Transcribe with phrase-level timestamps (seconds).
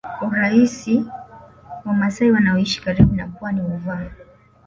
[0.27, 1.05] urahisi
[1.85, 4.09] Wamasai wanaoishi karibu na pwani huvaa